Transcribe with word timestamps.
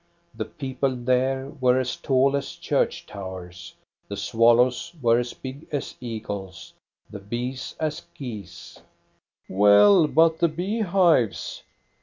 The 0.33 0.45
people 0.45 0.95
there 0.95 1.47
were 1.61 1.79
as 1.79 1.95
tall 1.95 2.35
as 2.35 2.53
church 2.55 3.05
towers, 3.05 3.75
the 4.07 4.17
swallows 4.17 4.95
were 4.99 5.19
as 5.19 5.35
big 5.35 5.67
as 5.71 5.93
eagles, 6.01 6.73
the 7.11 7.19
bees 7.19 7.75
as 7.79 8.01
geese. 8.15 8.79
"Well, 9.47 10.07
but 10.07 10.39
the 10.39 10.47
bee 10.47 10.79
hives?" 10.79 11.61